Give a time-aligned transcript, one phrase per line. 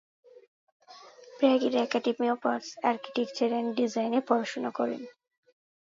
[1.33, 5.01] প্রাগের academy of arts, architecture and ডিজাইনে পড়াশোনা করেন।